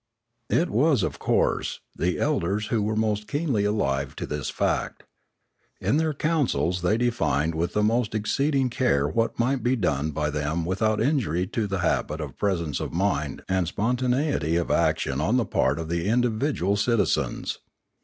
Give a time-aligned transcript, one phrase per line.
[0.49, 5.03] It was, of course, the elders who were most keenly alive to this fact.
[5.79, 10.31] In their councils they defined with the most exceeding care what might be done by
[10.31, 15.37] them without injury to the habit of presence of mind and spontaneity of action on
[15.37, 17.59] the part of the individual citi zens.